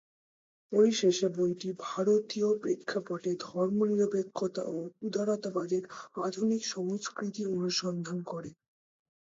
পরিশেষে, 0.71 1.27
বইটি 1.35 1.69
ভারতীয় 1.87 2.49
প্রেক্ষাপটে 2.61 3.31
ধর্মনিরপেক্ষতা 3.45 4.63
ও 4.69 4.77
উদারতাবাদের 5.01 5.83
আধুনিক 6.21 6.61
সংস্কৃতি 6.67 7.41
অনুসন্ধান 7.55 8.17
করে। 8.23 8.49